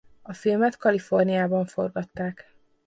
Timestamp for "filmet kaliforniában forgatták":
0.33-2.55